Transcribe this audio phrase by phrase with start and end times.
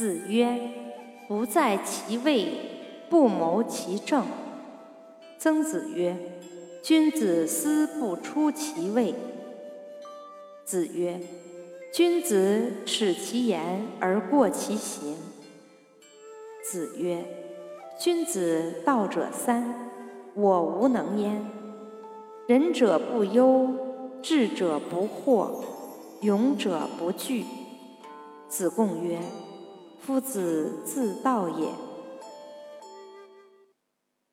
[0.00, 0.58] 子曰
[1.28, 2.48] ：“不在其位，
[3.10, 4.24] 不谋其政。”
[5.36, 6.16] 曾子曰
[6.82, 9.14] ：“君子思不出其位。”
[10.64, 11.20] 子曰
[11.92, 15.18] ：“君子耻其言而过其行。”
[16.64, 17.22] 子曰
[18.00, 19.90] ：“君子道者三，
[20.32, 21.44] 我无能焉。
[22.46, 23.68] 仁者不忧，
[24.22, 25.62] 智者不惑，
[26.22, 27.44] 勇者不惧。”
[28.48, 29.18] 子贡曰
[30.00, 31.68] ：“夫子自道也。”